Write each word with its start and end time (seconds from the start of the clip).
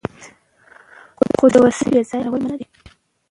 خو 1.35 1.45
د 1.53 1.55
وسلې 1.65 1.89
بې 1.95 2.01
ځایه 2.09 2.25
کارول 2.25 2.41
منع 2.43 2.55
دي. 2.59 2.67